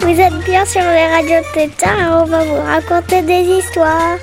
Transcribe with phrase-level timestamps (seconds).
[0.00, 4.18] Vous êtes bien sur les radios Tétard et on va vous raconter des histoires.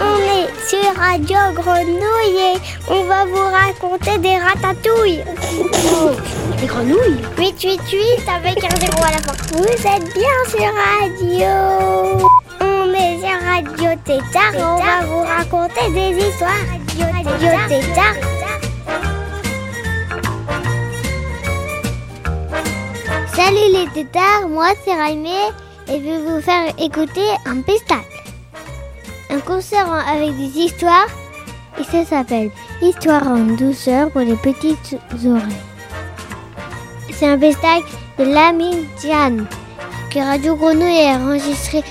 [0.00, 2.58] On est sur Radio Grenouille et
[2.88, 5.24] on va vous raconter des ratatouilles.
[6.60, 9.32] Des grenouilles 888 avec un zéro à la fin.
[9.52, 12.33] Vous êtes bien sur Radio.
[13.54, 16.50] Radio Tétard on va vous raconter des histoires.
[16.98, 18.16] Radio Tétard.
[23.32, 25.30] Salut les tétards, moi c'est Raimé
[25.86, 28.24] et je vais vous faire écouter un pestacle.
[29.30, 31.06] Un concert avec des histoires
[31.78, 32.50] et ça s'appelle
[32.82, 35.62] Histoire en douceur pour les petites oreilles.
[37.12, 37.86] C'est un pestacle
[38.18, 39.46] de Lamine Diane
[40.10, 41.84] que Radio Grenouille a enregistré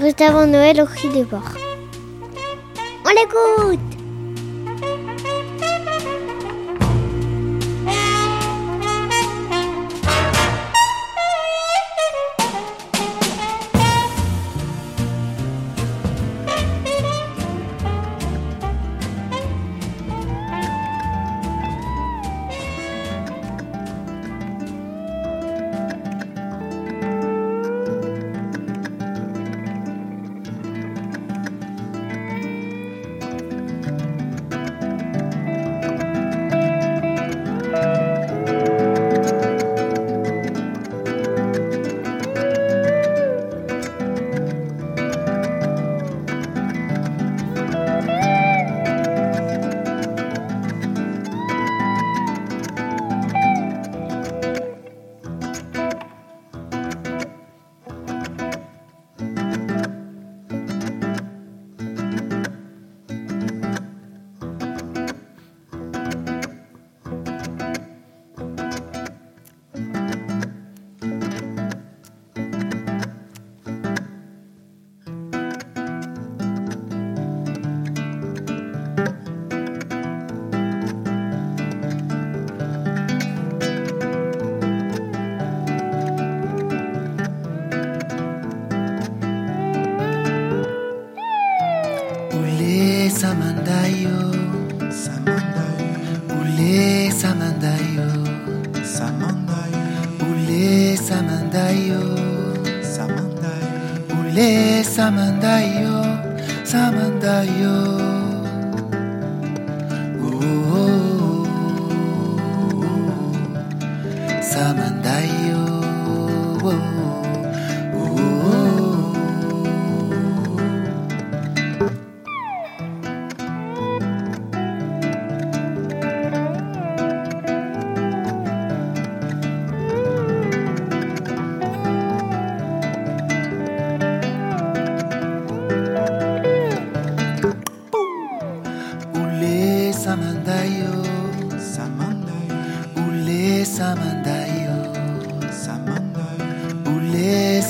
[0.00, 1.56] juste avant Noël au cri des porcs.
[3.04, 3.87] On l'écoute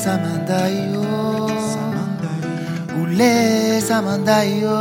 [0.05, 1.07] samandayo,
[3.03, 3.35] ule
[3.89, 4.79] samandayo,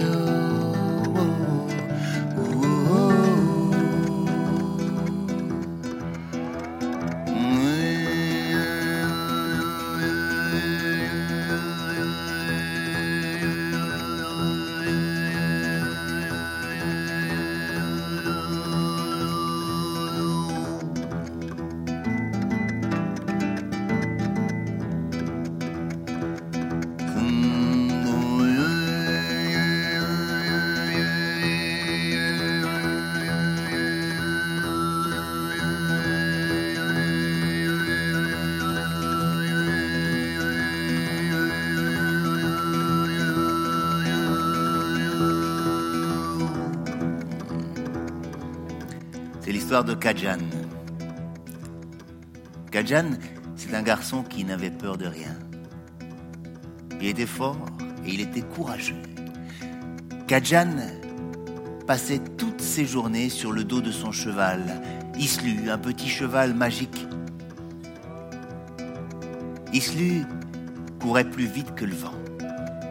[49.73, 50.37] L'histoire de Kajan.
[52.69, 53.17] Kajan,
[53.55, 55.35] c'est un garçon qui n'avait peur de rien.
[57.01, 57.57] Il était fort
[58.05, 59.01] et il était courageux.
[60.27, 60.75] Kajan
[61.87, 64.61] passait toutes ses journées sur le dos de son cheval,
[65.17, 67.07] Islu, un petit cheval magique.
[69.73, 70.23] Islu
[71.01, 72.13] courait plus vite que le vent,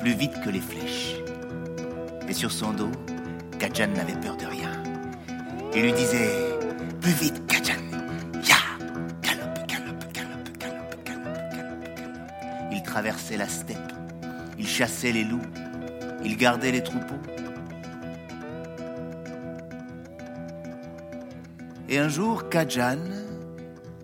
[0.00, 1.14] plus vite que les flèches.
[2.28, 2.90] Et sur son dos,
[3.60, 4.72] Kajan n'avait peur de rien.
[5.76, 6.51] Il lui disait
[7.02, 7.82] plus vite, Kajan.
[8.46, 8.56] Ya
[9.20, 12.72] Galope, galope, galope, galope, galope, galope, galope.
[12.72, 13.92] Il traversait la steppe.
[14.58, 15.42] Il chassait les loups.
[16.24, 17.20] Il gardait les troupeaux.
[21.88, 23.04] Et un jour, Kajan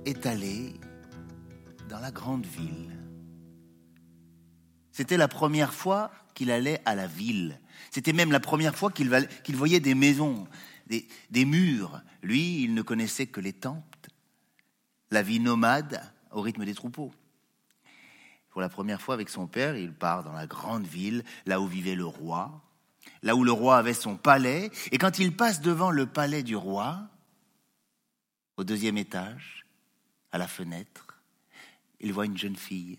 [0.04, 0.74] est allé
[1.88, 2.90] dans la grande ville.
[4.90, 7.60] C'était la première fois qu'il allait à la ville.
[7.92, 10.46] C'était même la première fois qu'il voyait des maisons
[10.88, 12.00] des, murs.
[12.22, 14.10] Lui, il ne connaissait que les temples,
[15.10, 17.12] la vie nomade au rythme des troupeaux.
[18.50, 21.66] Pour la première fois avec son père, il part dans la grande ville, là où
[21.66, 22.62] vivait le roi,
[23.22, 24.70] là où le roi avait son palais.
[24.90, 27.08] Et quand il passe devant le palais du roi,
[28.56, 29.66] au deuxième étage,
[30.32, 31.22] à la fenêtre,
[32.00, 32.98] il voit une jeune fille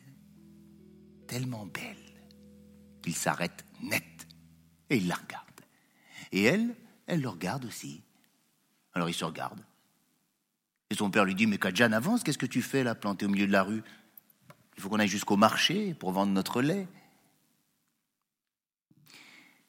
[1.27, 1.97] tellement belle
[3.01, 4.03] qu'il s'arrête net
[4.89, 5.45] et il la regarde.
[6.31, 6.75] Et elle,
[7.09, 8.01] elle le regarde aussi.
[8.93, 9.59] Alors il se regarde.
[10.89, 13.29] Et son père lui dit, mais Kajan, avance, qu'est-ce que tu fais là, planté au
[13.29, 13.83] milieu de la rue?
[14.77, 16.87] Il faut qu'on aille jusqu'au marché pour vendre notre lait.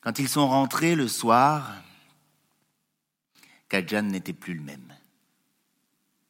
[0.00, 1.82] Quand ils sont rentrés le soir,
[3.68, 4.94] Kajan n'était plus le même.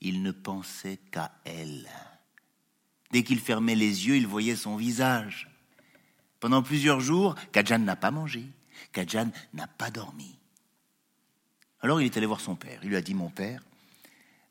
[0.01, 1.89] Il ne pensait qu'à elle.
[3.13, 5.49] Dès qu'il fermait les yeux, il voyait son visage.
[6.41, 8.45] Pendant plusieurs jours, Kajan n'a pas mangé.
[8.93, 10.40] Kajan n'a pas dormi.
[11.81, 12.81] Alors il est allé voir son père.
[12.83, 13.63] Il lui a dit, mon père,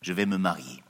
[0.02, 0.84] je vais me marier.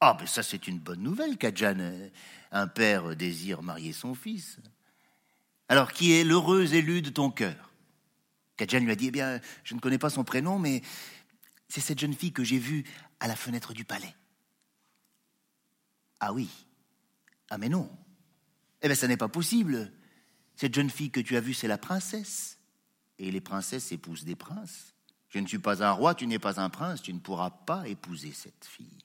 [0.00, 2.10] Ah, ben ça c'est une bonne nouvelle, Kajan.
[2.52, 4.58] Un père désire marier son fils.
[5.68, 7.70] Alors, qui est l'heureux élu de ton cœur?
[8.56, 10.82] Kajan lui a dit, eh bien, je ne connais pas son prénom, mais
[11.68, 12.84] c'est cette jeune fille que j'ai vue
[13.20, 14.14] à la fenêtre du palais.
[16.20, 16.48] Ah oui.
[17.50, 17.90] Ah mais non.
[18.80, 19.92] Eh bien, ça n'est pas possible.
[20.56, 22.58] Cette jeune fille que tu as vue, c'est la princesse.
[23.18, 24.94] Et les princesses épousent des princes.
[25.28, 27.86] Je ne suis pas un roi, tu n'es pas un prince, tu ne pourras pas
[27.86, 29.04] épouser cette fille.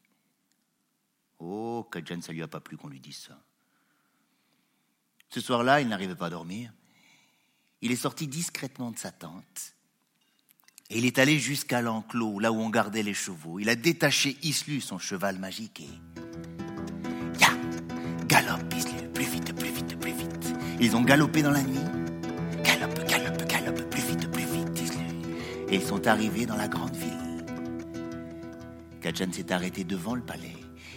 [1.39, 3.37] Oh, Kajan, ça lui a pas plu qu'on lui dise ça.
[5.29, 6.71] Ce soir-là, il n'arrivait pas à dormir.
[7.81, 9.73] Il est sorti discrètement de sa tente
[10.89, 13.59] et il est allé jusqu'à l'enclos, là où on gardait les chevaux.
[13.59, 15.89] Il a détaché Islu, son cheval magique, et.
[17.39, 17.49] Ya
[18.27, 20.53] Galope, Islu, plus vite, plus vite, plus vite.
[20.79, 22.02] Ils ont galopé dans la nuit.
[25.69, 27.45] Et ils sont arrivés dans la grande ville.
[29.01, 30.55] Kajan s'est arrêté devant le palais.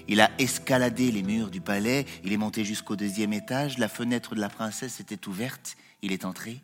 [0.08, 4.36] Il a escaladé les murs du palais, il est monté jusqu'au deuxième étage, la fenêtre
[4.36, 6.62] de la princesse était ouverte, il est entré,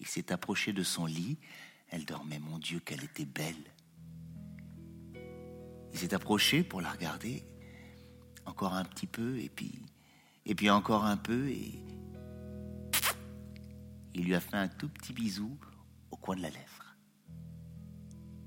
[0.00, 1.38] il s'est approché de son lit,
[1.88, 3.54] elle dormait, mon Dieu, qu'elle était belle.
[5.92, 7.44] Il s'est approché pour la regarder,
[8.44, 9.80] encore un petit peu, et puis,
[10.44, 11.80] et puis encore un peu, et
[14.14, 15.56] il lui a fait un tout petit bisou
[16.10, 16.75] au coin de la lèvre.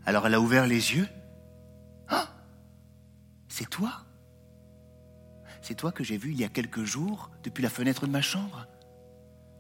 [0.09, 1.07] Alors elle a ouvert les yeux.
[2.07, 2.29] Ah
[3.47, 3.91] C'est toi?
[5.61, 8.23] C'est toi que j'ai vu il y a quelques jours depuis la fenêtre de ma
[8.23, 8.65] chambre?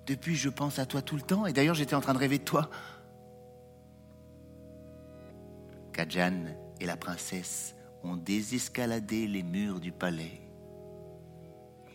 [0.07, 2.39] Depuis, je pense à toi tout le temps, et d'ailleurs j'étais en train de rêver
[2.39, 2.71] de toi.
[5.93, 6.45] Kajan
[6.79, 10.41] et la princesse ont désescaladé les murs du palais.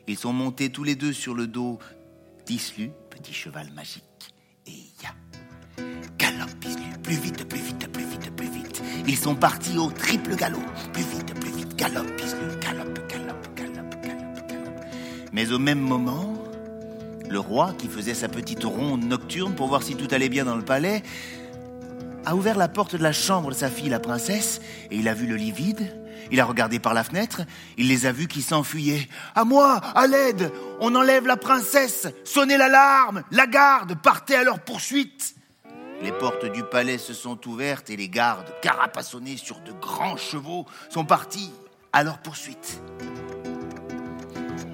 [0.07, 1.81] Ils sont montés tous les deux sur le dos
[2.47, 4.33] d'Islu, petit cheval magique,
[4.65, 5.11] et ya.
[6.17, 7.84] Galope Islu, plus vite, plus vite,
[9.07, 14.03] Ils sont partis au triple galop, plus vite, plus vite, galope Islu, galope, galope, galope,
[14.03, 14.85] galope, galope.
[15.33, 16.35] Mais au même moment,
[17.29, 20.57] le roi, qui faisait sa petite ronde nocturne pour voir si tout allait bien dans
[20.57, 21.03] le palais,
[22.25, 25.15] a ouvert la porte de la chambre de sa fille, la princesse, et il a
[25.15, 25.95] vu le lit vide.
[26.31, 27.43] Il a regardé par la fenêtre,
[27.77, 29.07] il les a vus qui s'enfuyaient.
[29.35, 34.61] À moi, à l'aide, on enlève la princesse, sonnez l'alarme, la garde, partez à leur
[34.61, 35.35] poursuite.
[36.05, 40.67] Les portes du palais se sont ouvertes et les gardes, carapassonnés sur de grands chevaux,
[40.91, 41.51] sont partis
[41.95, 42.79] à leur poursuite.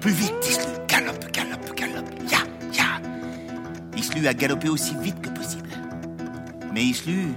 [0.01, 2.39] Plus vite, Islu, galope, galope, galope, ya,
[2.73, 3.01] ya.
[3.95, 5.69] Islu a galopé aussi vite que possible.
[6.73, 7.29] Mais Islu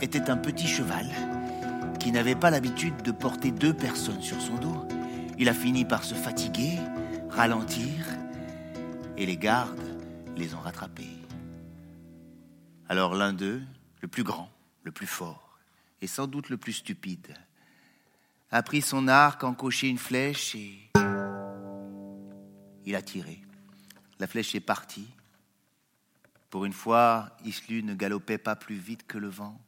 [0.00, 1.06] était un petit cheval
[2.00, 4.88] qui n'avait pas l'habitude de porter deux personnes sur son dos.
[5.38, 6.78] Il a fini par se fatiguer,
[7.28, 8.06] ralentir,
[9.18, 9.98] et les gardes
[10.34, 11.13] les ont rattrapés.
[12.88, 13.62] Alors l'un d'eux,
[14.02, 14.50] le plus grand,
[14.82, 15.58] le plus fort,
[16.00, 17.34] et sans doute le plus stupide,
[18.50, 20.90] a pris son arc, encoché une flèche et
[22.84, 23.40] il a tiré.
[24.18, 25.08] La flèche est partie.
[26.50, 29.60] Pour une fois, Islu ne galopait pas plus vite que le vent.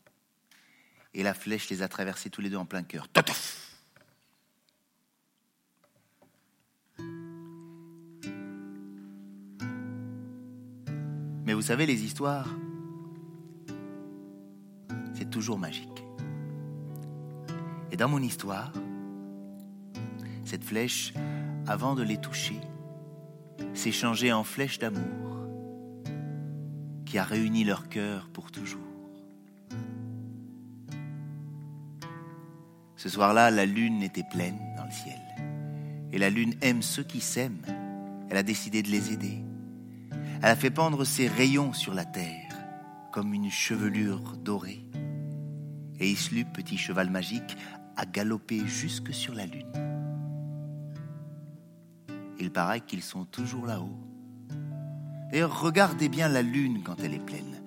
[1.15, 3.09] Et la flèche les a traversés tous les deux en plein cœur.
[11.45, 12.49] Mais vous savez, les histoires,
[15.31, 16.05] toujours magique.
[17.93, 18.73] Et dans mon histoire,
[20.45, 21.13] cette flèche,
[21.67, 22.61] avant de les toucher,
[23.75, 25.27] s'est changé en flèche d'amour
[27.05, 28.81] qui a réuni leur cœur pour toujours.
[32.97, 35.21] Ce soir-là, la lune était pleine dans le ciel.
[36.13, 37.63] Et la lune aime ceux qui s'aiment.
[38.31, 39.43] Elle a décidé de les aider.
[40.43, 42.53] Elle a fait pendre ses rayons sur la terre,
[43.13, 44.86] comme une chevelure dorée.
[46.01, 47.57] Et Islu, petit cheval magique,
[47.97, 49.73] a galopé jusque sur la lune.
[52.39, 53.99] Il paraît qu'ils sont toujours là-haut.
[55.33, 57.63] Et regardez bien la lune quand elle est pleine.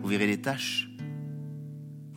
[0.00, 0.88] Vous verrez les taches.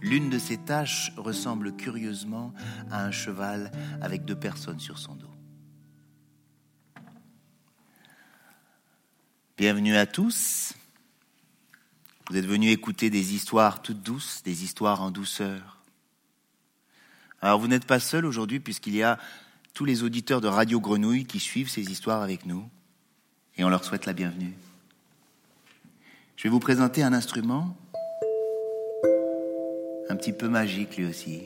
[0.02, 2.54] L'une de ces taches ressemble curieusement
[2.90, 3.72] à un cheval
[4.02, 5.28] avec deux personnes sur son dos.
[9.58, 10.74] Bienvenue à tous.
[12.30, 15.80] Vous êtes venus écouter des histoires toutes douces, des histoires en douceur.
[17.42, 19.18] Alors vous n'êtes pas seul aujourd'hui puisqu'il y a
[19.74, 22.70] tous les auditeurs de Radio Grenouille qui suivent ces histoires avec nous
[23.58, 24.54] et on leur souhaite la bienvenue.
[26.36, 27.76] Je vais vous présenter un instrument
[30.10, 31.44] un petit peu magique lui aussi.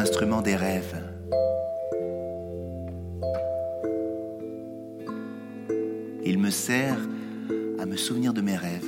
[0.00, 0.96] C'est mon instrument des rêves.
[6.24, 6.96] Il me sert
[7.78, 8.86] à me souvenir de mes rêves.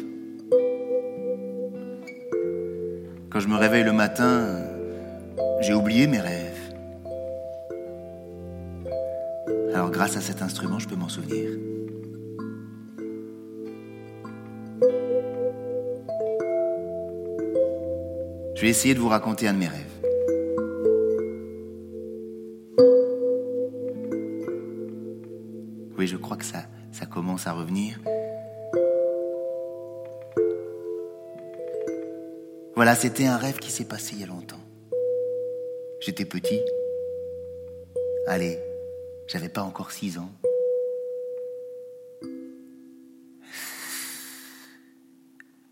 [3.30, 4.64] Quand je me réveille le matin,
[5.60, 6.72] j'ai oublié mes rêves.
[9.74, 11.50] Alors grâce à cet instrument, je peux m'en souvenir.
[18.54, 20.01] Je vais essayer de vous raconter un de mes rêves.
[27.46, 27.98] À revenir.
[32.74, 34.60] Voilà, c'était un rêve qui s'est passé il y a longtemps.
[36.00, 36.60] J'étais petit.
[38.26, 38.58] Allez,
[39.26, 40.30] j'avais pas encore six ans.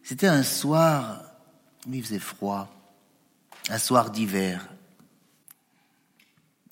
[0.03, 1.25] C'était un soir
[1.89, 2.69] où il faisait froid,
[3.69, 4.69] un soir d'hiver.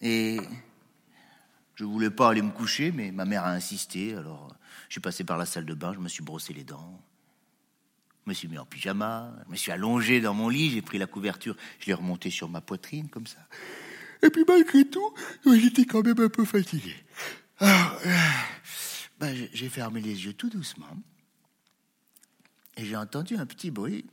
[0.01, 0.39] Et
[1.79, 4.13] je voulais pas aller me coucher, mais ma mère a insisté.
[4.17, 4.53] Alors,
[4.89, 7.01] je suis passé par la salle de bain, je me suis brossé les dents.
[8.25, 10.99] Je me suis mis en pyjama, je me suis allongé dans mon lit, j'ai pris
[10.99, 13.39] la couverture, je l'ai remonté sur ma poitrine, comme ça.
[14.23, 15.15] Et puis, malgré tout,
[15.47, 16.97] j'étais quand même un peu fatigué.
[17.63, 17.67] Euh,
[19.21, 20.97] ben, j'ai- j'ai fermé les yeux tout doucement.
[22.77, 24.05] Et j'ai entendu un petit bruit.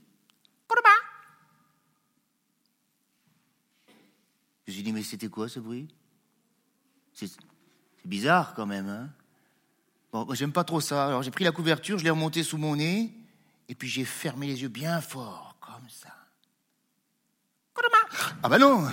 [4.67, 5.88] Je me suis dit, mais c'était quoi ce bruit?
[8.05, 9.09] C'est bizarre quand même, hein
[10.13, 11.07] Bon, j'aime pas trop ça.
[11.07, 13.12] Alors j'ai pris la couverture, je l'ai remontée sous mon nez,
[13.67, 16.09] et puis j'ai fermé les yeux bien fort, comme ça.
[18.43, 18.88] Ah bah non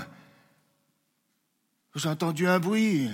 [1.94, 3.10] J'ai entendu un bruit.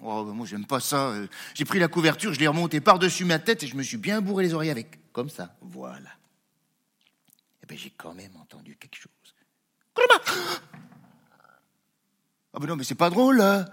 [0.00, 1.12] Oh, bah moi j'aime pas ça.
[1.54, 4.20] J'ai pris la couverture, je l'ai remontée par-dessus ma tête et je me suis bien
[4.20, 5.12] bourré les oreilles avec.
[5.12, 6.10] Comme ça, voilà.
[7.64, 9.10] Eh ben j'ai quand même entendu quelque chose.
[12.52, 13.66] Ah ben non, mais c'est pas drôle, là.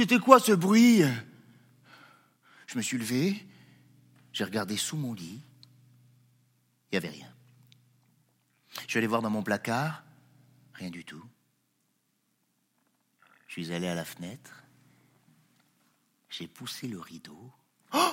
[0.00, 1.02] C'était quoi ce bruit?
[2.66, 3.46] Je me suis levé,
[4.32, 5.42] j'ai regardé sous mon lit,
[6.86, 7.30] il n'y avait rien.
[8.86, 10.02] Je suis allé voir dans mon placard,
[10.72, 11.22] rien du tout.
[13.46, 14.64] Je suis allé à la fenêtre,
[16.30, 17.52] j'ai poussé le rideau.
[17.92, 18.12] Oh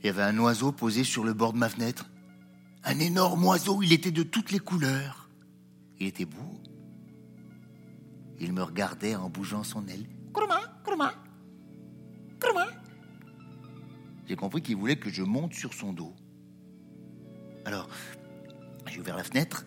[0.00, 2.10] il y avait un oiseau posé sur le bord de ma fenêtre.
[2.82, 5.30] Un énorme oiseau, il était de toutes les couleurs.
[6.00, 6.60] Il était beau.
[8.38, 10.06] Il me regardait en bougeant son aile.
[14.28, 16.14] J'ai compris qu'il voulait que je monte sur son dos.
[17.64, 17.88] Alors,
[18.86, 19.64] j'ai ouvert la fenêtre.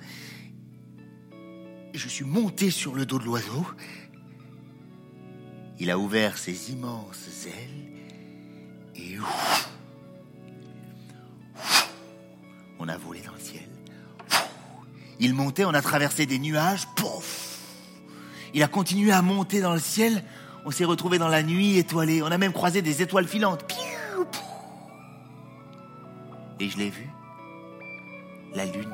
[1.94, 3.66] Je suis monté sur le dos de l'oiseau.
[5.80, 7.86] Il a ouvert ses immenses ailes.
[8.96, 9.70] Et ouf,
[12.80, 13.68] on a volé dans le ciel.
[15.22, 16.86] Il montait, on a traversé des nuages.
[16.96, 17.49] Pouf
[18.54, 20.24] Il a continué à monter dans le ciel.
[20.66, 22.22] On s'est retrouvé dans la nuit étoilée.
[22.22, 23.66] On a même croisé des étoiles filantes.
[26.60, 27.10] Et je l'ai vu.
[28.54, 28.94] La lune.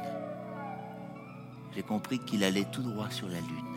[1.74, 3.76] J'ai compris qu'il allait tout droit sur la lune.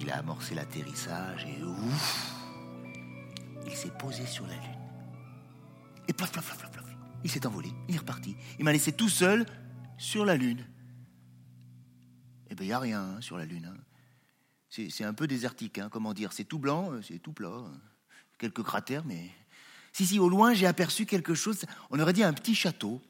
[0.00, 2.32] Il a amorcé l'atterrissage et ouf
[3.66, 4.80] Il s'est posé sur la lune.
[6.08, 6.80] Et plaf, plaf, plaf, plaf.
[7.22, 8.36] Il s'est envolé, il est reparti.
[8.58, 9.44] Il m'a laissé tout seul
[9.98, 10.64] sur la Lune.
[12.50, 13.72] Eh bien, il n'y a rien hein, sur la Lune.
[13.72, 13.80] hein.
[14.68, 16.32] C'est un peu désertique, hein, comment dire.
[16.32, 17.48] C'est tout blanc, euh, c'est tout plat.
[17.48, 17.72] hein.
[18.38, 19.30] Quelques cratères, mais.
[19.92, 21.64] Si, si, au loin, j'ai aperçu quelque chose.
[21.90, 23.02] On aurait dit un petit château.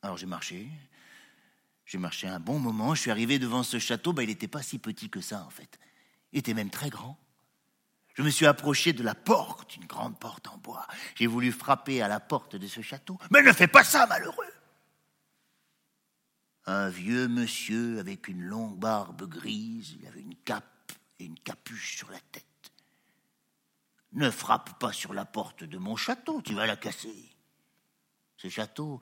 [0.00, 0.68] Alors j'ai marché.
[1.84, 2.94] J'ai marché un bon moment.
[2.94, 4.12] Je suis arrivé devant ce château.
[4.12, 5.78] Ben, il n'était pas si petit que ça, en fait.
[6.32, 7.18] Il était même très grand.
[8.14, 10.86] Je me suis approché de la porte, une grande porte en bois.
[11.14, 13.18] J'ai voulu frapper à la porte de ce château.
[13.30, 14.46] Mais ne fais pas ça, malheureux
[16.66, 21.96] Un vieux monsieur avec une longue barbe grise, il avait une cape et une capuche
[21.96, 22.44] sur la tête.
[24.12, 27.34] Ne frappe pas sur la porte de mon château, tu vas la casser.
[28.36, 29.00] Ce château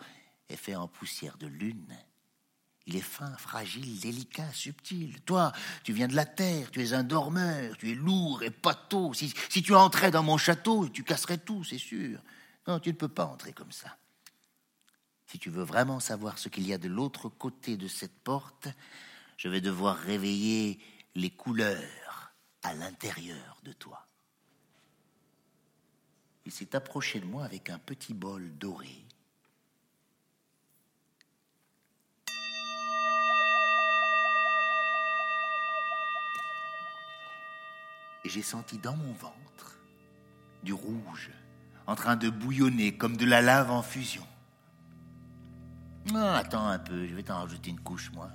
[0.49, 1.97] est fait en poussière de lune.
[2.87, 5.21] Il est fin, fragile, délicat, subtil.
[5.23, 5.52] Toi,
[5.85, 9.12] tu viens de la terre, tu es un dormeur, tu es lourd et pâteau.
[9.12, 12.23] Si, si tu entrais dans mon château, tu casserais tout, c'est sûr.
[12.67, 13.97] Non, tu ne peux pas entrer comme ça.
[15.31, 18.67] Si tu veux vraiment savoir ce qu'il y a de l'autre côté de cette porte,
[19.37, 20.81] je vais devoir réveiller
[21.15, 22.33] les couleurs
[22.65, 24.09] à l'intérieur de toi.
[26.47, 28.89] Il s'est approché de moi avec un petit bol doré.
[38.25, 39.79] Et j'ai senti dans mon ventre
[40.65, 41.31] du rouge
[41.87, 44.27] en train de bouillonner comme de la lave en fusion.
[46.14, 48.30] Ah, attends un peu, je vais t'en rajouter une couche, moi.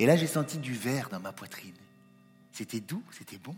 [0.00, 1.74] Et là, j'ai senti du verre dans ma poitrine.
[2.52, 3.56] C'était doux, c'était bon.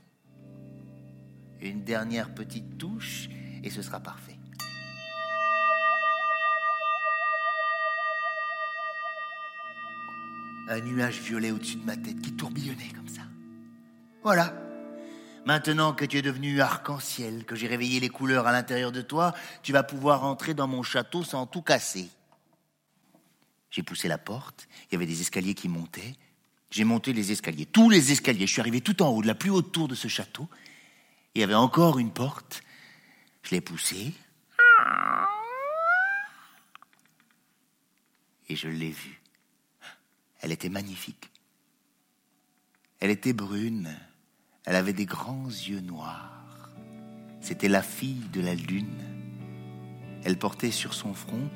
[1.61, 3.29] Une dernière petite touche,
[3.63, 4.39] et ce sera parfait.
[10.69, 13.23] Un nuage violet au-dessus de ma tête qui tourbillonnait comme ça.
[14.23, 14.70] Voilà.
[15.47, 19.35] Maintenant que tu es devenu arc-en-ciel, que j'ai réveillé les couleurs à l'intérieur de toi,
[19.63, 22.09] tu vas pouvoir entrer dans mon château sans tout casser.
[23.71, 26.15] J'ai poussé la porte, il y avait des escaliers qui montaient.
[26.71, 28.47] J'ai monté les escaliers, tous les escaliers.
[28.47, 30.49] Je suis arrivé tout en haut, de la plus haute tour de ce château.
[31.35, 32.63] Il y avait encore une porte.
[33.43, 34.13] Je l'ai poussée.
[38.49, 39.21] Et je l'ai vue.
[40.41, 41.31] Elle était magnifique.
[43.01, 43.97] Elle était brune.
[44.65, 46.71] Elle avait des grands yeux noirs.
[47.41, 48.87] C'était la fille de la lune.
[50.25, 51.49] Elle portait sur son front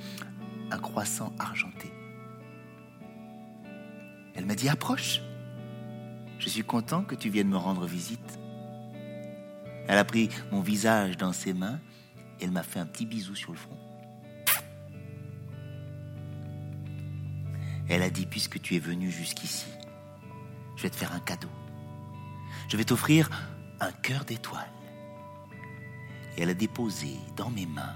[0.70, 1.92] un croissant argenté.
[4.34, 5.20] Elle m'a dit approche.
[6.38, 8.38] Je suis content que tu viennes me rendre visite.
[9.86, 11.78] Elle a pris mon visage dans ses mains
[12.40, 13.78] et elle m'a fait un petit bisou sur le front.
[17.88, 19.66] Elle a dit puisque tu es venu jusqu'ici,
[20.76, 21.50] je vais te faire un cadeau.
[22.68, 23.30] Je vais t'offrir
[23.80, 24.70] un cœur d'étoile.
[26.36, 27.94] Et elle a déposé dans mes mains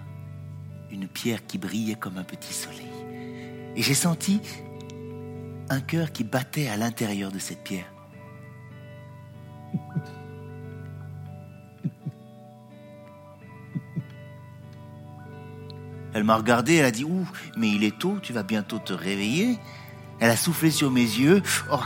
[0.90, 2.86] une pierre qui brillait comme un petit soleil.
[3.76, 4.40] Et j'ai senti
[5.68, 7.92] un cœur qui battait à l'intérieur de cette pierre.
[16.14, 18.92] Elle m'a regardé, elle a dit Ouh, mais il est tôt, tu vas bientôt te
[18.92, 19.58] réveiller.
[20.20, 21.42] Elle a soufflé sur mes yeux.
[21.70, 21.78] Oh,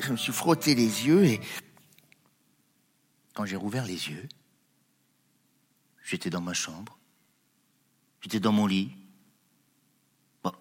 [0.00, 1.40] je me suis frotté les yeux et
[3.36, 4.26] quand j'ai rouvert les yeux,
[6.02, 6.98] j'étais dans ma chambre.
[8.22, 8.96] J'étais dans mon lit.
[10.42, 10.54] Bon,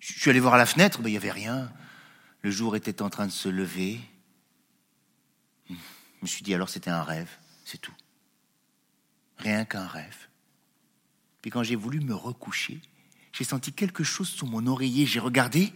[0.00, 1.72] je suis allé voir à la fenêtre, mais il n'y avait rien.
[2.42, 4.00] Le jour était en train de se lever.
[5.68, 5.74] Je
[6.22, 7.30] me suis dit alors c'était un rêve,
[7.64, 7.94] c'est tout.
[9.38, 10.26] Rien qu'un rêve.
[11.40, 12.80] Puis quand j'ai voulu me recoucher,
[13.30, 15.06] j'ai senti quelque chose sous mon oreiller.
[15.06, 15.72] J'ai regardé.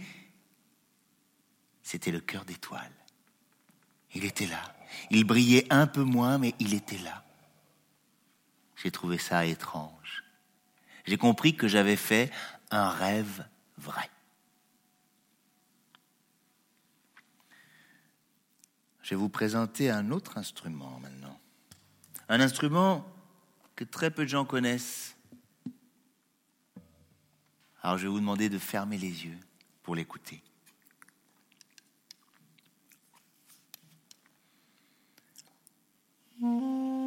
[1.84, 2.92] C'était le cœur d'étoile.
[4.12, 4.74] Il était là.
[5.10, 7.24] Il brillait un peu moins, mais il était là.
[8.76, 10.24] J'ai trouvé ça étrange.
[11.06, 12.30] J'ai compris que j'avais fait
[12.70, 13.46] un rêve
[13.78, 14.10] vrai.
[19.02, 21.38] Je vais vous présenter un autre instrument maintenant.
[22.28, 23.04] Un instrument
[23.74, 25.16] que très peu de gens connaissent.
[27.82, 29.38] Alors je vais vous demander de fermer les yeux
[29.82, 30.42] pour l'écouter.
[36.40, 36.99] Música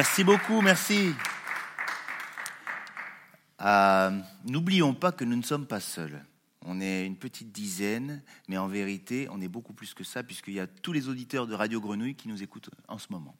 [0.00, 1.12] Merci beaucoup, merci.
[3.60, 6.24] Euh, N'oublions pas que nous ne sommes pas seuls.
[6.64, 10.54] On est une petite dizaine, mais en vérité, on est beaucoup plus que ça, puisqu'il
[10.54, 13.36] y a tous les auditeurs de Radio Grenouille qui nous écoutent en ce moment.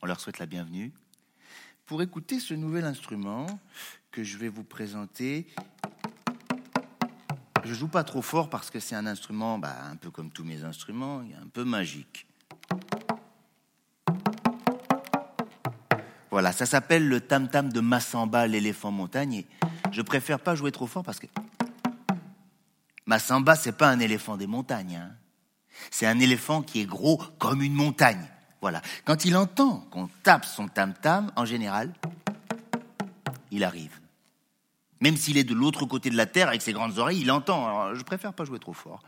[0.00, 0.94] On leur souhaite la bienvenue.
[1.84, 3.44] Pour écouter ce nouvel instrument
[4.10, 5.46] que je vais vous présenter,
[7.64, 10.44] je joue pas trop fort parce que c'est un instrument, bah, un peu comme tous
[10.44, 12.27] mes instruments, un peu magique.
[16.38, 19.34] Voilà, ça s'appelle le tam-tam de Massamba, l'éléphant montagne.
[19.34, 19.46] Et
[19.90, 21.26] je préfère pas jouer trop fort parce que
[23.06, 25.02] Massamba, c'est pas un éléphant des montagnes.
[25.02, 25.10] hein.
[25.90, 28.24] C'est un éléphant qui est gros comme une montagne.
[28.60, 28.82] Voilà.
[29.04, 31.92] Quand il entend qu'on tape son tam-tam, en général,
[33.50, 33.98] il arrive.
[35.00, 37.96] Même s'il est de l'autre côté de la terre avec ses grandes oreilles, il entend.
[37.96, 39.02] Je préfère pas jouer trop fort.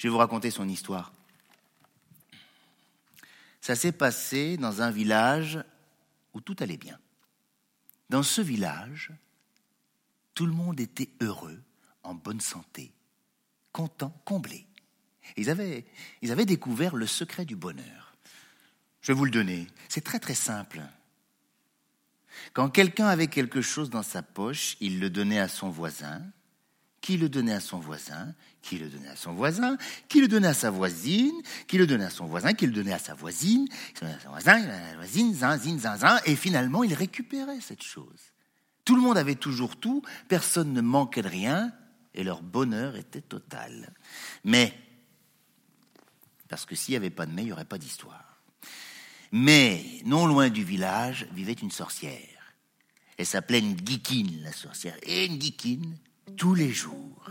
[0.00, 1.12] Je vais vous raconter son histoire.
[3.66, 5.58] Ça s'est passé dans un village
[6.32, 7.00] où tout allait bien.
[8.10, 9.10] Dans ce village,
[10.34, 11.60] tout le monde était heureux,
[12.04, 12.92] en bonne santé,
[13.72, 14.68] content, comblé.
[15.36, 15.84] Ils avaient,
[16.22, 18.14] ils avaient découvert le secret du bonheur.
[19.00, 19.66] Je vais vous le donner.
[19.88, 20.80] C'est très très simple.
[22.52, 26.22] Quand quelqu'un avait quelque chose dans sa poche, il le donnait à son voisin,
[27.06, 30.48] qui le donnait à son voisin, qui le donnait à son voisin, qui le donnait
[30.48, 33.68] à sa voisine, qui le donnait à son voisin, qui le donnait à sa voisine,
[33.68, 36.82] qui le donnait à son voisin, à sa voisine, zin, zin, zin, zin, et finalement
[36.82, 38.32] il récupérait cette chose.
[38.84, 41.72] Tout le monde avait toujours tout, personne ne manquait de rien,
[42.12, 43.94] et leur bonheur était total.
[44.42, 44.74] Mais,
[46.48, 48.40] parce que s'il n'y avait pas de mais, il n'y aurait pas d'histoire.
[49.30, 52.52] Mais, non loin du village, vivait une sorcière.
[53.16, 54.96] Elle s'appelait Ngikine, la sorcière.
[55.04, 55.28] Et
[56.36, 57.30] tous les jours,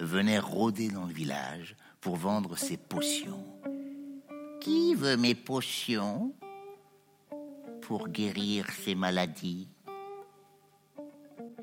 [0.00, 3.44] venait rôder dans le village pour vendre ses potions.
[4.60, 6.34] Qui veut mes potions
[7.82, 9.68] pour guérir ses maladies?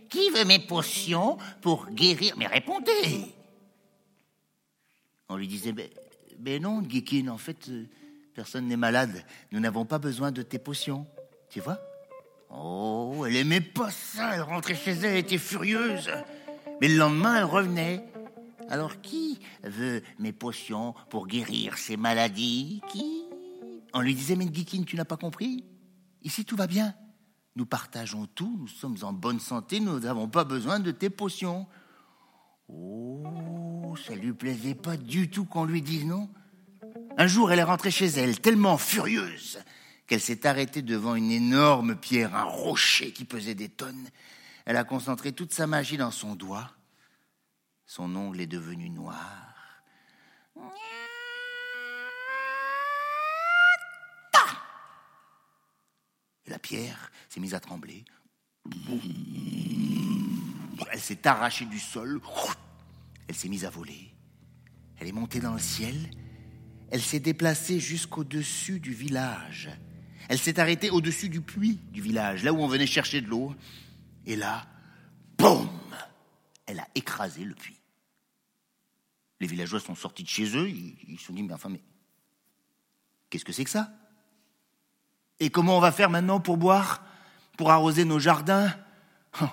[0.10, 2.36] Qui veut mes potions pour guérir?
[2.38, 3.34] Mais répondez
[5.30, 5.74] On lui disait,
[6.40, 7.88] mais, non, Ngikine, en fait, euh,
[8.34, 9.24] personne n'est malade.
[9.52, 11.08] Nous n'avons pas besoin de tes potions.
[11.50, 11.80] Tu vois?
[12.50, 14.36] Oh, elle aimait pas ça.
[14.36, 16.12] Elle rentrait chez elle, elle était furieuse.
[16.82, 18.04] Mais le lendemain, elle revenait.
[18.68, 22.82] Alors, qui veut mes potions pour guérir ses maladies?
[22.92, 23.24] Qui?
[23.94, 25.64] On lui disait, mais tu n'as pas compris?
[26.24, 26.96] Ici, tout va bien.
[27.56, 31.68] Nous partageons tout, nous sommes en bonne santé, nous n'avons pas besoin de tes potions.
[32.70, 36.30] Oh, ça lui plaisait pas du tout qu'on lui dise non.
[37.18, 39.60] Un jour, elle est rentrée chez elle, tellement furieuse
[40.08, 44.08] qu'elle s'est arrêtée devant une énorme pierre, un rocher qui pesait des tonnes.
[44.66, 46.72] Elle a concentré toute sa magie dans son doigt.
[47.86, 49.84] Son ongle est devenu noir.
[56.46, 58.06] Et la pierre s'est mise à trembler.
[60.92, 62.22] Elle s'est arrachée du sol.
[63.28, 64.14] Elle s'est mise à voler.
[64.98, 65.96] Elle est montée dans le ciel.
[66.92, 69.70] Elle s'est déplacée jusqu'au-dessus du village.
[70.30, 73.56] Elle s'est arrêtée au-dessus du puits du village, là où on venait chercher de l'eau.
[74.26, 74.66] Et là,
[75.38, 75.70] boum
[76.66, 77.80] Elle a écrasé le puits.
[79.40, 80.70] Les villageois sont sortis de chez eux.
[80.70, 81.82] Ils se sont dit, mais enfin, mais
[83.30, 83.92] qu'est-ce que c'est que ça?
[85.40, 87.04] Et comment on va faire maintenant pour boire
[87.58, 88.72] Pour arroser nos jardins?
[89.42, 89.46] Oh.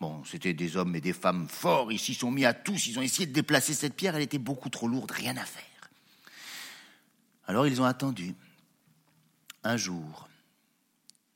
[0.00, 1.90] Bon, c'était des hommes et des femmes forts.
[1.92, 2.86] Ils s'y sont mis à tous.
[2.86, 4.14] Ils ont essayé de déplacer cette pierre.
[4.14, 5.10] Elle était beaucoup trop lourde.
[5.10, 5.64] Rien à faire.
[7.46, 8.34] Alors ils ont attendu.
[9.64, 10.28] Un jour,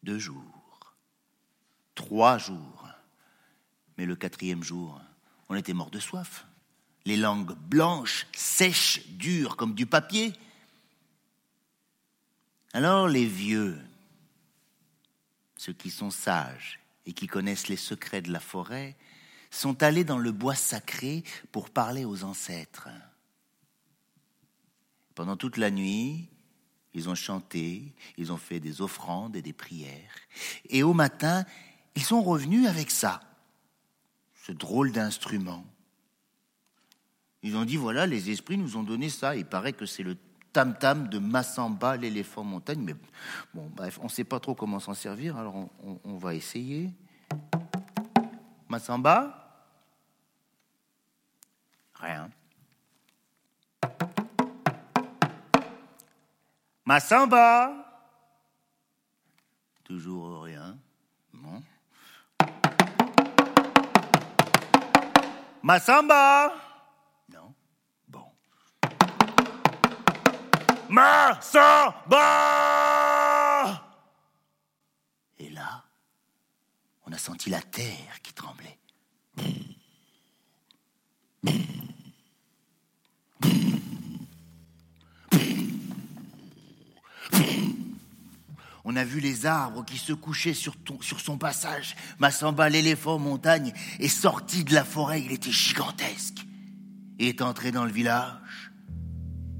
[0.02, 0.61] deux jours,
[1.94, 2.88] trois jours.
[3.98, 5.00] Mais le quatrième jour,
[5.48, 6.46] on était mort de soif.
[7.04, 10.32] Les langues blanches, sèches, dures comme du papier.
[12.72, 13.78] Alors les vieux,
[15.56, 18.96] ceux qui sont sages et qui connaissent les secrets de la forêt,
[19.50, 22.88] sont allés dans le bois sacré pour parler aux ancêtres.
[25.14, 26.28] Pendant toute la nuit,
[26.94, 30.14] ils ont chanté, ils ont fait des offrandes et des prières.
[30.68, 31.44] Et au matin,
[31.94, 33.20] ils sont revenus avec ça,
[34.34, 35.64] ce drôle d'instrument.
[37.42, 39.34] Ils ont dit, voilà, les esprits nous ont donné ça.
[39.36, 40.16] Il paraît que c'est le
[40.52, 42.80] tam-tam de Massamba, l'éléphant montagne.
[42.80, 42.94] Mais
[43.52, 45.68] bon, bref, on ne sait pas trop comment s'en servir, alors
[46.04, 46.90] on, va essayer.
[48.68, 49.38] Massamba?
[51.94, 52.30] Rien.
[56.84, 57.88] Massamba?
[59.84, 60.51] Toujours rien.
[65.62, 66.52] Massamba
[67.28, 67.54] Non.
[68.08, 68.24] Bon.
[70.88, 72.20] Massamba
[75.38, 75.84] Et là,
[77.06, 78.78] on a senti la terre qui tremblait.
[88.84, 91.96] On a vu les arbres qui se couchaient sur, son passage.
[92.18, 95.22] Massamba, l'éléphant montagne, est sorti de la forêt.
[95.22, 96.44] Il était gigantesque.
[97.18, 98.72] Il est entré dans le village.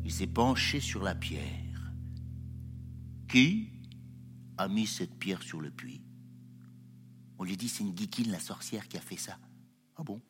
[0.04, 1.92] Il s'est penché sur la pierre.
[3.28, 3.70] Qui
[4.58, 6.02] a mis cette pierre sur le puits?
[7.38, 9.38] On lui dit c'est une Guikine, la sorcière, qui a fait ça.
[9.96, 10.20] Ah bon?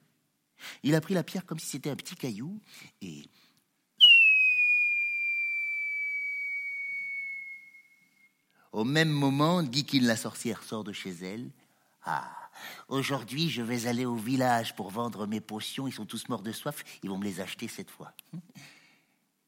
[0.83, 2.61] Il a pris la pierre comme si c'était un petit caillou
[3.01, 3.29] et
[8.73, 11.51] Au même moment, Guikine la sorcière sort de chez elle.
[12.05, 12.35] Ah,
[12.89, 15.87] aujourd'hui, je vais aller au village pour vendre mes potions.
[15.87, 16.83] Ils sont tous morts de soif.
[17.03, 18.13] Ils vont me les acheter cette fois.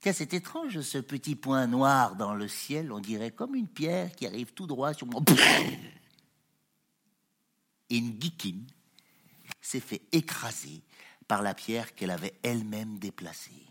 [0.01, 2.93] Tiens, c'est étrange, ce petit point noir dans le ciel.
[2.93, 5.25] On dirait comme une pierre qui arrive tout droit sur mon.
[7.89, 8.67] Et une Guikine
[9.63, 10.83] s'est fait écraser
[11.27, 13.67] par la pierre qu'elle avait elle-même déplacée.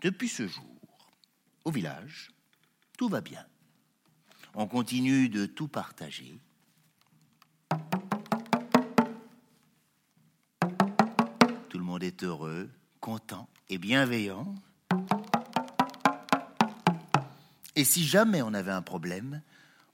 [0.00, 1.10] Depuis ce jour,
[1.64, 2.30] au village,
[2.96, 3.44] tout va bien.
[4.54, 6.38] On continue de tout partager.
[11.68, 14.54] Tout le monde est heureux, content et bienveillant.
[17.74, 19.42] Et si jamais on avait un problème,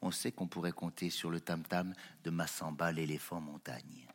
[0.00, 4.06] on sait qu'on pourrait compter sur le tam-tam de Massamba, l'éléphant montagne.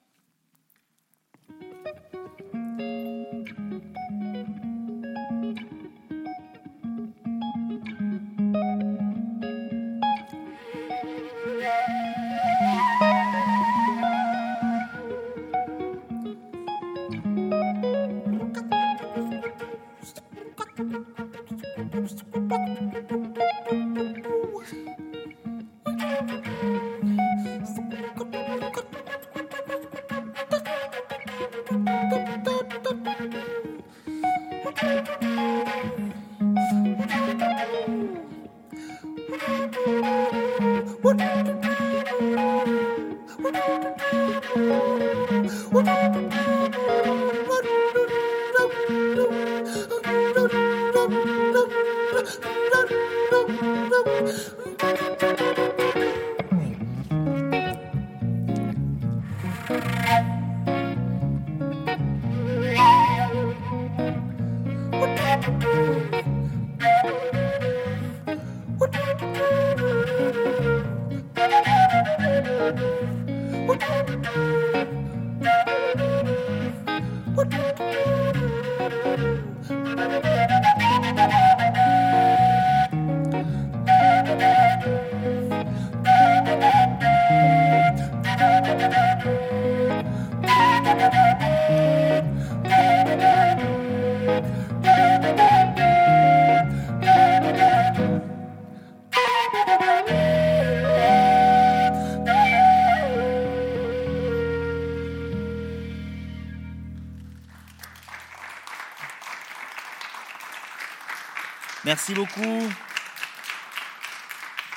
[111.87, 112.69] Merci beaucoup.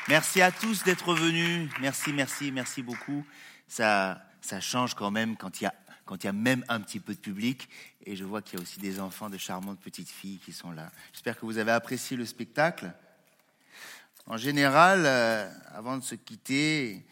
[0.07, 1.69] Merci à tous d'être venus.
[1.81, 3.27] Merci, merci, merci beaucoup.
[3.67, 6.81] Ça, ça change quand même quand il y a, quand il y a même un
[6.81, 7.69] petit peu de public.
[8.07, 10.71] Et je vois qu'il y a aussi des enfants, de charmantes petites filles qui sont
[10.71, 10.93] là.
[11.13, 12.93] J'espère que vous avez apprécié le spectacle.
[14.27, 17.05] En général, euh, avant de se quitter,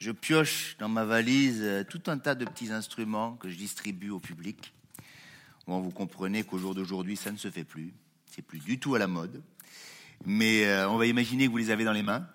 [0.00, 4.10] je pioche dans ma valise euh, tout un tas de petits instruments que je distribue
[4.10, 4.74] au public.
[5.68, 7.94] Bon, vous comprenez qu'au jour d'aujourd'hui, ça ne se fait plus.
[8.34, 9.42] C'est plus du tout à la mode.
[10.26, 12.26] Mais euh, on va imaginer que vous les avez dans les mains.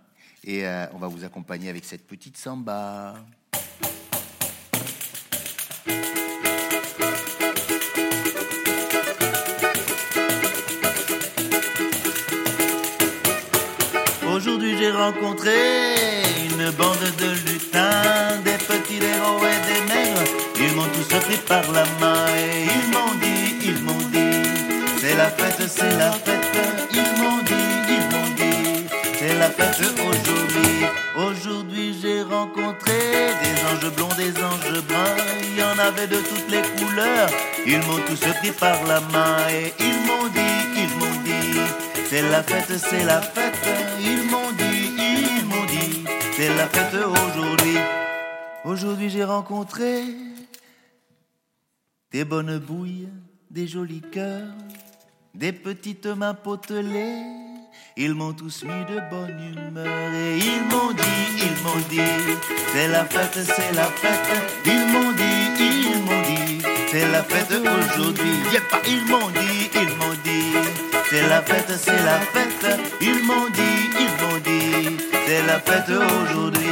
[0.45, 3.15] Et euh, on va vous accompagner avec cette petite samba.
[14.25, 15.51] Aujourd'hui j'ai rencontré
[16.45, 20.23] une bande de lutins, des petits héros et des maigres.
[20.62, 23.38] Ils m'ont tous pris par la main et ils m'ont dit,
[25.19, 26.47] la fête, c'est la fête.
[26.93, 30.75] Ils m'ont dit, ils m'ont dit, c'est la fête aujourd'hui.
[31.27, 33.00] Aujourd'hui j'ai rencontré
[33.41, 35.17] des anges blonds, des anges bruns.
[35.43, 37.29] Il y en avait de toutes les couleurs.
[37.65, 41.60] Ils m'ont tous pris par la main et ils m'ont dit, ils m'ont dit,
[42.10, 43.67] c'est la fête, c'est la fête.
[44.12, 44.81] Ils m'ont dit,
[45.37, 46.06] ils m'ont dit,
[46.37, 47.77] c'est la fête aujourd'hui.
[48.63, 50.04] Aujourd'hui j'ai rencontré
[52.12, 53.10] des bonnes bouilles,
[53.52, 54.56] des jolis cœurs,
[55.40, 57.23] des petites mains potelées.
[57.96, 62.35] Ils m'ont tous mis de bonne humeur et ils m'ont dit, ils m'ont dit,
[62.73, 64.29] c'est la fête, c'est la fête.
[64.65, 66.62] Ils m'ont dit, ils m'ont dit,
[66.92, 68.37] c'est la fête aujourd'hui.
[68.69, 70.52] pas, ils m'ont dit, ils m'ont dit,
[71.10, 72.79] c'est la fête, c'est la fête.
[73.00, 76.67] Ils m'ont dit, ils m'ont dit, c'est la fête aujourd'hui.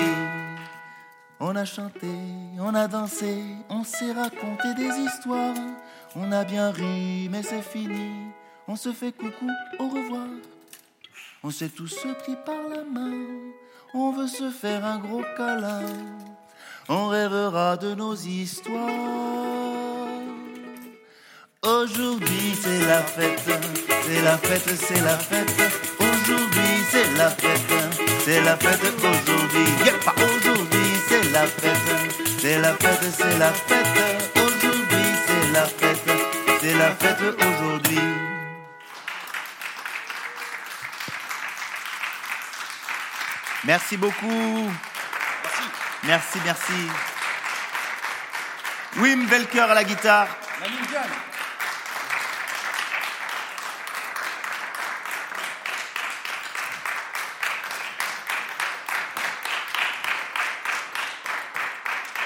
[1.39, 2.07] On a chanté,
[2.59, 5.55] on a dansé, on s'est raconté des histoires.
[6.15, 8.33] On a bien ri, mais c'est fini.
[8.69, 9.49] On se fait coucou,
[9.79, 10.27] au revoir.
[11.41, 13.13] On s'est tous pris par la main.
[13.93, 15.85] On veut se faire un gros câlin.
[16.89, 18.89] On rêvera de nos histoires.
[21.63, 23.39] Aujourd'hui c'est la fête,
[24.03, 25.49] c'est la fête, c'est la fête.
[25.99, 27.61] Aujourd'hui c'est la fête,
[28.25, 29.73] c'est la fête aujourd'hui.
[30.17, 31.77] aujourd'hui c'est la fête,
[32.39, 34.31] c'est la fête, c'est la fête.
[34.35, 36.11] Aujourd'hui c'est la fête,
[36.59, 38.36] c'est la fête aujourd'hui.
[43.63, 44.71] Merci beaucoup.
[46.03, 46.73] Merci, merci.
[48.97, 50.27] Wim Velker à la guitare.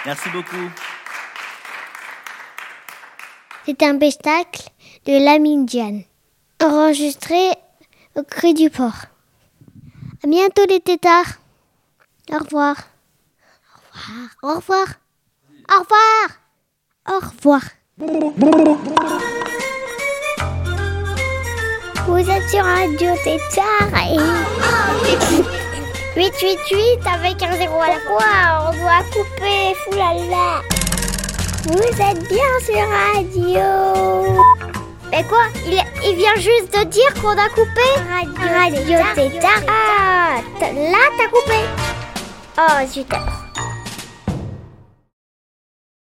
[0.06, 0.70] Merci beaucoup.
[3.66, 4.64] C'est un spectacle
[5.06, 5.68] de Lamine
[6.62, 7.52] enregistré
[8.16, 9.06] au Cru du Port.
[10.24, 11.39] À bientôt les tétards.
[12.32, 12.76] Au revoir.
[14.43, 14.86] Au revoir.
[15.67, 16.28] Au revoir.
[17.09, 17.61] Au revoir.
[22.05, 24.19] Vous êtes sur Radio Tétard et
[26.15, 28.69] 888 avec un zéro à la fois.
[28.69, 29.74] On doit couper.
[29.86, 30.61] Foulala.
[31.63, 33.69] Vous êtes bien sur Radio.
[35.09, 35.45] Mais quoi?
[35.65, 35.82] Il,
[36.16, 39.62] vient juste de dire qu'on a coupé Radio, Radio Tétard.
[39.68, 41.60] Ah, là t'as coupé.
[42.58, 43.41] Oh, super.